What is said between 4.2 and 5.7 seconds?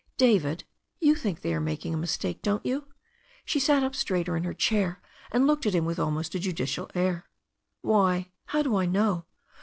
in her chair, and looked